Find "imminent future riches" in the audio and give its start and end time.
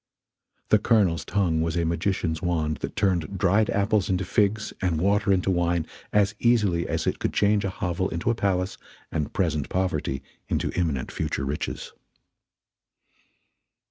10.71-11.93